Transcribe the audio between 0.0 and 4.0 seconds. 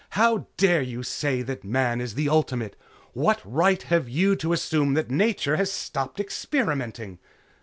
"How dare you say that Man is the ultimate? What right